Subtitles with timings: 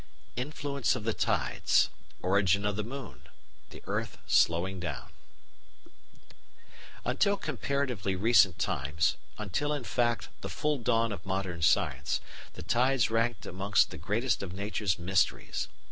[0.35, 1.91] INFLUENCE OF THE TIDES:
[2.23, 3.19] ORIGIN OF THE MOON:
[3.69, 5.13] THE EARTH SLOWING DOWN§ 16
[7.05, 12.19] Until comparatively recent times, until, in fact, the full dawn of modern science,
[12.55, 15.67] the tides ranked amongst the greatest of nature's mysteries.